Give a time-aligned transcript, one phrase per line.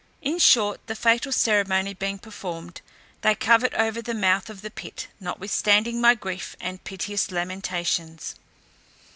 [0.23, 2.81] In short, the fatal ceremony being performed,
[3.21, 8.33] they covered over the mouth of the pit, notwithstanding my grief and piteous lamentations.